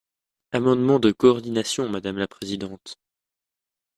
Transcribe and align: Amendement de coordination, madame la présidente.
Amendement 0.51 0.97
de 0.99 1.11
coordination, 1.11 1.87
madame 1.87 2.17
la 2.17 2.27
présidente. 2.27 2.97